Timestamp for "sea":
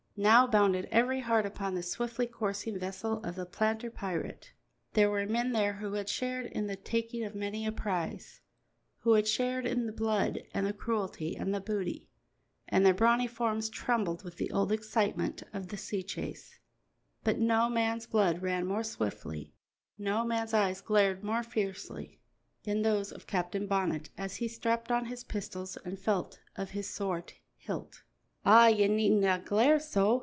15.77-16.03